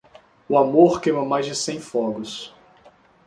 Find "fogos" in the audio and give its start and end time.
1.79-2.55